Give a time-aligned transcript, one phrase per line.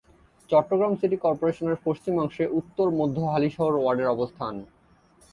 [0.49, 4.53] Chittagong city কর্পোরেশনের পশ্চিমাংশে উত্তর মধ্য হালিশহর ওয়ার্ডের অবস্থান।